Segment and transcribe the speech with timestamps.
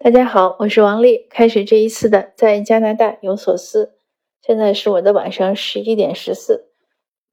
[0.00, 1.26] 大家好，我是王丽。
[1.28, 3.94] 开始这一次的在加拿大有所思。
[4.40, 6.68] 现在是我的晚上十一点十四，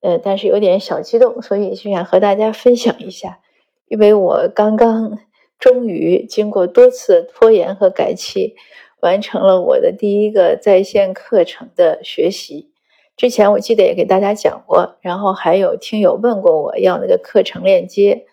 [0.01, 3.39] 呃，但是有点小激动，所以就想和大家分享一下。
[3.88, 5.20] 因为我刚刚
[5.59, 8.55] 终于经过多次拖延和改期，
[8.99, 12.71] 完成了我的第一个在线课程的学习。
[13.15, 18.25] 之前我记得也给大家讲过，然后还有听友问过我要那个课程链接。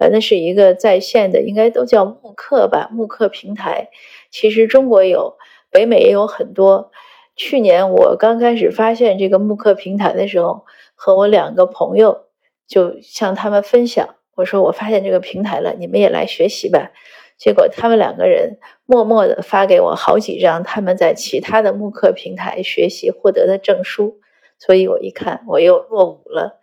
[0.00, 3.90] 呃，那是一个在线的，应该都叫慕课吧，慕课平台。
[4.30, 5.36] 其实中国有，
[5.70, 6.90] 北美也有很多。
[7.36, 10.64] 去年我刚开始发现这个慕课平台的时候，
[10.94, 12.22] 和我两个朋友
[12.66, 16.92] 就向他们分享，我说我发现这个平台了，你们也来学习吧。
[17.36, 24.18] 结果他们两个人默默的发给我好几张他们在其他的慕课平台学习获得的证书，
[24.58, 26.58] 所以我一看我又落伍了。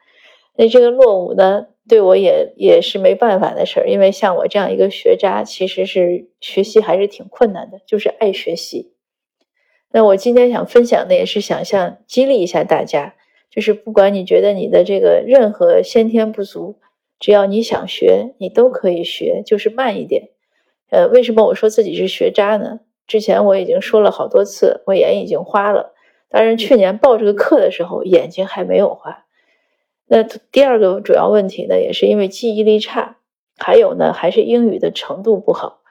[0.55, 1.68] 那这个落伍呢？
[1.88, 8.94] 对我也也是没办法的事儿，因为像我这样一个学渣，其实是学习还是挺困难的，就是爱学习。
[9.91, 13.15] 那我今天想分享的也是想象激励一下大家，
[13.49, 16.80] 就是不管你觉得你的这个任何先天不足，
[17.20, 20.30] 只要你想学，你都可以学，就是慢一点。
[20.90, 22.82] 呃，为什么我说自己是学渣呢？
[23.08, 25.93] 之前我已经说了好多次，我眼已经花了。
[26.30, 29.27] 当然，去年报这个课的时候，眼睛还没有花。
[30.08, 33.18] 那第二个主要问题呢，也是因为记忆力差，
[33.58, 35.82] 还有呢，还是英语的程度不好。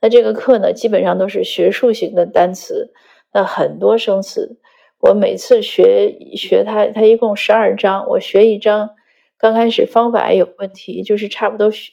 [0.00, 2.92] 那这个课呢，基本上都是学术型的单词，
[3.32, 4.58] 那很多生词。
[4.98, 8.90] 我每次学学它，它一共十二章，我学一章，
[9.38, 11.92] 刚开始方法也有问题，就是差不多学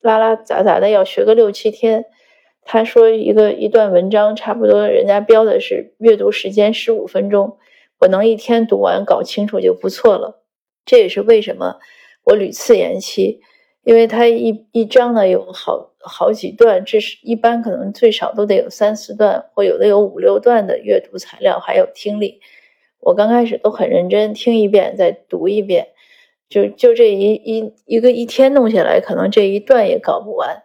[0.00, 2.04] 拉拉杂杂的要学个六七天。
[2.62, 7.58] 他说一个一段文章，差不多人家标的是阅读时间十五分钟，
[8.00, 10.43] 我能一天读完搞清楚就不错了。
[10.84, 11.78] 这也是为什么
[12.24, 13.40] 我屡次延期，
[13.84, 22.40] 因为它一一章呢有好好几段，这是一般可能最少都得有三四段，或有的有五六段的阅读材料，还有听力。
[23.00, 25.88] 我刚开始都很认真听一遍再读一遍，
[26.48, 30.62] 就就这一一一个一天弄下来，可能这一段也搞不完。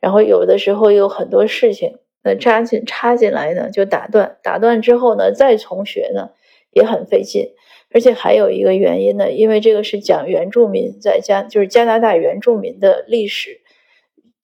[0.00, 6.30] 然后有的时候有很多事情，那插进插进来呢就打断，打断之后呢再重学呢
[6.72, 7.50] 也很费劲。
[7.92, 13.60] 而且还有一个原因呢，因为这个是讲原住民在加，就是加拿大原住民的历史，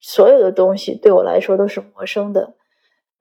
[0.01, 2.55] 所有的东西对我来说都是陌生的，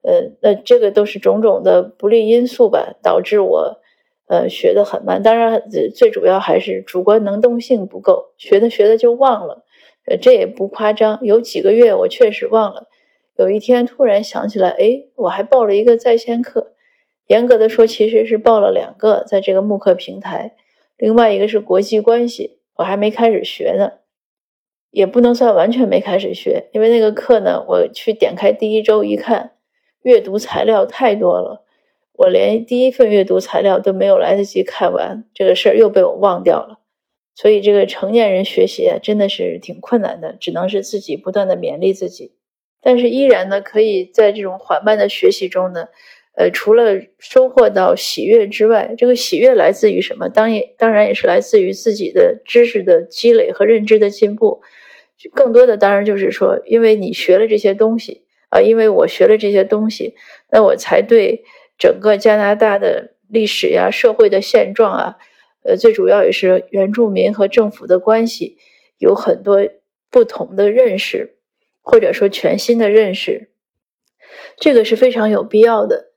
[0.02, 3.80] 呃，那这个都是种种的不利因素吧，导致我
[4.26, 5.22] 呃学的很慢。
[5.22, 5.62] 当然，
[5.94, 9.64] 最主要还是主观能动性不够，学的学的就忘了，
[10.06, 12.88] 呃，这也不夸张，有几个月我确实忘了。
[13.36, 16.72] 有一天突然想起来，哎，我还报了一个在线课。
[17.26, 20.54] 严格的说，其实是报了两个，在这个慕课平台，
[20.96, 23.92] 另外一个是国际关系，我还没开始学呢，
[24.90, 29.52] 也不能算完全没开始学，因为那个课呢，我去点开第一周一看，
[30.02, 31.64] 阅读材料太多了，
[32.12, 36.80] 我连第一份阅读材料都没有来得及看完，这个事儿又被我忘掉了。
[37.34, 42.36] 所以，这个成年人学习啊，真的是挺困难的，只能是自己不断的勉励自己，
[42.80, 45.88] 但是依然呢，可以在这种缓慢的学习中呢。
[46.36, 50.28] 呃，除了收获到喜悦之外，这个喜悦来自于什么？
[50.28, 54.60] 当然，当然也是来自于自己的知识的积累和认知的进步。
[55.32, 60.14] 更多的当然就是说，因为你学了这些东西啊，因为我学了这些东西，
[60.50, 61.42] 那我才对
[61.78, 65.16] 整个加拿大的历史呀、社会的现状啊，
[65.64, 68.58] 呃，最主要也是原住民和政府的关系，
[68.98, 69.66] 有很多
[70.10, 71.38] 不同的认识，
[71.80, 73.48] 或者说全新的认识。
[74.58, 76.12] 这个是非常有必要的。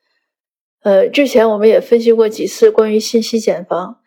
[0.82, 4.00] 呃，之前我们也分析过几次关于信息茧房，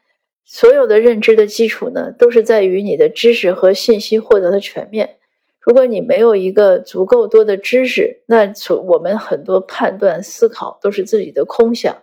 [0.44, 5.16] 所有的认知的基础呢，都是在于你的知识和信息获得的全面。
[5.60, 11.94] 如果你没有一个足够多的知识，那从我们很多判断思考都是自己的空想。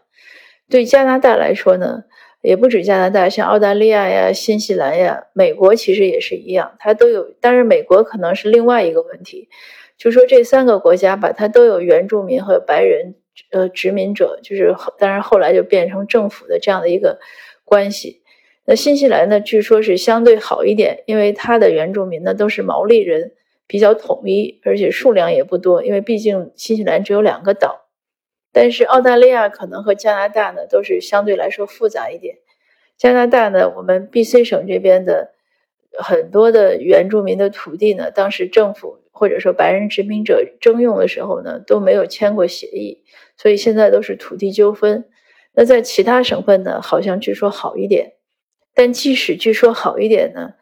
[0.70, 2.04] 对加拿大来说呢，
[2.42, 7.36] 也不止加拿大，像澳大利亚呀、新西兰呀、美国其实也是一样，它都有。
[7.42, 9.50] 但是美国可能是另外一个问题，
[9.98, 13.16] 就说这三个国家吧，它都有原住民和白人。
[13.52, 17.20] 呃，殖民者就是，当然后来就变成政府的这样的一个
[17.64, 18.22] 关系。
[18.66, 23.32] 那新西兰呢，据说是相对好一点，因为它的原住民呢都是毛利人，
[23.66, 27.88] 比较统一，而且数量也不多，因为毕竟新西兰只有两个岛。
[28.52, 32.38] 但是澳大利亚可能和加拿大呢都是相对来说复杂一点。
[32.98, 35.34] 加拿大呢，我们 B.C 省这边的
[35.98, 43.04] 很多的原住民的土地呢，当时政府或者说白人殖民者征用的时候呢，都没有签过协议。
[43.36, 45.04] 所以现在都是土地纠纷，
[45.54, 48.14] 那在其他省份呢，好像据说好一点。
[48.74, 50.54] 但即使据说好一点呢，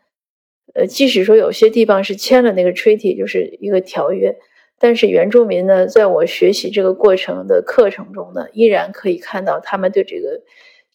[0.74, 4.36] 呃，即使说有些地方是签了那个 treaty，就是一个条约，
[4.80, 10.42] 但是原住民呢，在我学习这个过程的课程中呢，依然可以看到他们对这个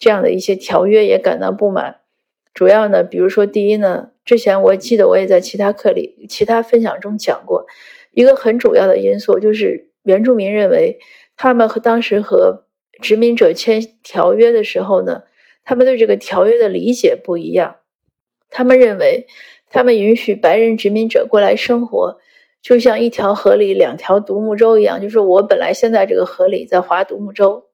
[0.00, 2.01] 这样的一些条约也感到不满。
[2.54, 7.66] 主要呢，比如说第一呢，之前我记得我也在其他课里、其他分享中讲过，
[8.12, 10.98] 一个很主要的因素就是原住民认为
[11.36, 12.64] 他们和当时和
[13.00, 15.22] 殖民者签条约的时候呢，
[15.64, 17.76] 他们对这个条约的理解不一样。
[18.50, 19.26] 他们认为，
[19.70, 22.18] 他们允许白人殖民者过来生活。
[22.60, 27.64] 就像一条河里两条独木舟一样，就是我本来现在这个河里在划独木舟，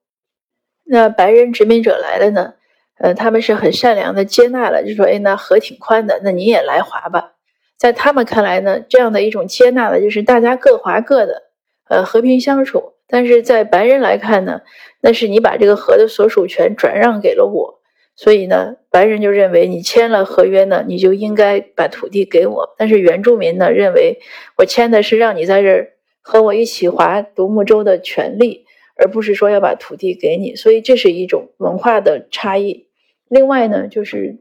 [0.83, 2.55] 那白人殖民者来了呢，
[2.99, 7.33] 呃，他们是很善良的接纳了，就说，哎，那河挺宽的，那你也来划吧。
[7.77, 11.43] 在他们看来呢，这样的一种接纳呢，就是大家各划各的，
[11.87, 12.93] 呃，和平相处。
[13.07, 14.61] 但是在白人来看呢，
[15.01, 17.79] 那是你把这个河的所属权转让给了我。
[18.17, 22.75] 所以呢，白人就认为你签了合约呢，你就应该把土地给我。
[22.77, 24.19] 但是原住民呢，认为
[24.57, 28.65] 我签的是让你在这儿和我一起划独木舟的权利，
[28.97, 30.53] 而不是说要把土地给你。
[30.53, 32.88] 所以这是一种文化的差异。
[33.29, 34.39] 另外呢，就是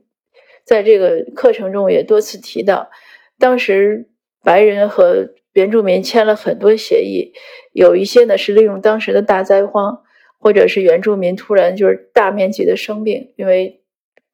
[0.65, 2.91] 在这个课程中也多次提到，
[3.39, 4.09] 当时
[4.43, 7.33] 白人和原住民签了很多协议，
[7.73, 10.03] 有一些呢是利用当时的大灾荒。
[10.41, 13.83] 或者是原住民突然就是大面积的生病，因为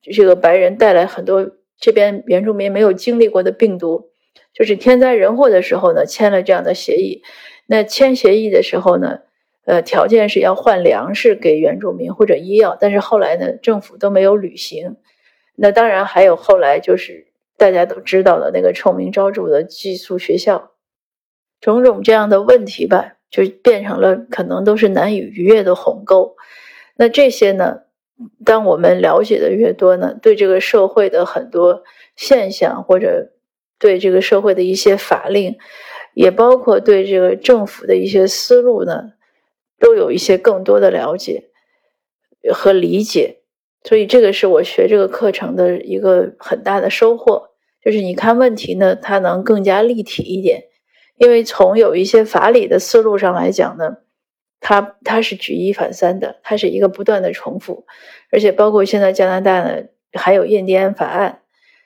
[0.03, 4.11] 这个白人带来很多这边原住民没有经历过的病毒，
[4.53, 7.23] 就是天灾人祸的时候呢，签了这样的协议。
[7.67, 9.21] 那签协议的时候呢，
[9.65, 14.97] 呃，条件是要换粮食给原住民或者医药，但是后来呢，政府都没有履行。
[15.57, 20.73] 那当然还有后来就是大家都知道的那个臭名昭著的寄宿学校，
[21.61, 23.15] 种种这样的问题吧。
[23.31, 26.37] 就变成了可能都是难以逾越的鸿沟。
[26.97, 27.81] 那这些呢？
[28.45, 31.83] 当我们了解的越多呢，对这个社会的很多
[32.15, 33.33] 现象，或者
[33.77, 35.57] 对这个社会的一些法令，
[36.15, 39.14] 也包括对这个政府的一些思路呢，
[39.79, 41.50] 都有一些更多的了解
[42.53, 43.41] 和理解。
[43.82, 47.50] 所以，这个是我学这个课程的一个很大的收获，
[47.85, 50.65] 就是你看问题呢，它能更加立体一点。
[51.17, 53.99] 因为从有一些法理的思路上来讲呢，
[54.59, 57.85] 它它是举一反三的，它是一个不断的重复，
[58.32, 59.85] 而且包括现在加拿大呢
[60.15, 61.43] 还有印第安法案，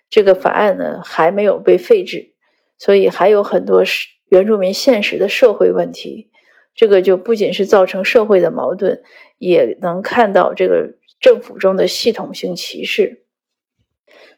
[0.08, 2.32] 这个法案呢还没有被废止，
[2.78, 6.30] 所以还有很多是原住民现实的社会问题，
[6.78, 9.02] 这个就不仅是造成社会的矛盾，
[9.38, 13.24] 也能看到这个政府中的系统性歧视。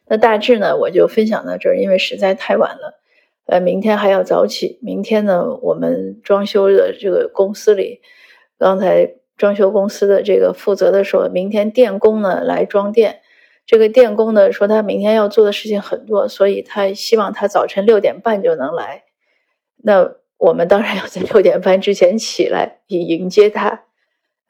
[0.06, 2.98] 那大致呢我就分享到这儿，因为实在太晚了。
[3.44, 4.78] 呃，明天还要早起。
[4.80, 8.00] 明天呢，我们装修的这个公司里，
[8.58, 13.20] 刚才装修公司的这个负责的说，明天电工呢来装电。
[13.66, 19.04] 这个电工呢说，他明天要做的事情很多，所以他希望他早晨六点半就能来。
[19.76, 23.84] 那我们当然要在六点半之前起来，以迎接他。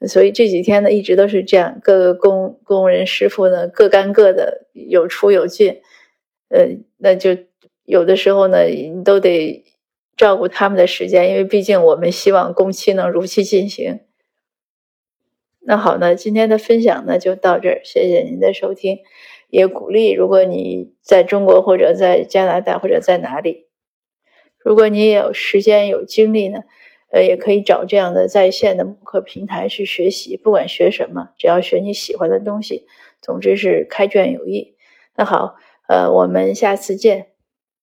[0.09, 5.83] 所以这几天呢，一直都是这样，各个工工人师傅呢各干各的，有出有进。
[6.49, 6.67] 呃，
[6.97, 7.37] 那就。
[7.87, 9.65] 有的时候呢，你都得
[10.17, 14.03] 照顾他们的时间，因为毕竟我们希望工期能如期进行。
[15.59, 18.99] 那好呢，今天的分享呢就到这儿，谢谢您的收听，
[19.49, 23.67] 也鼓励如果你在中国或者在加拿大或者在哪里，
[24.62, 26.61] 如果你也有时间有精力呢，
[27.11, 32.87] 呃，也可以找这样的在线的慕课平台去学习，不管学什么，只要学你喜欢的东西，
[33.20, 34.77] 总之是开卷有益。
[35.17, 35.56] 那好，
[35.89, 37.30] 呃，我们下次见。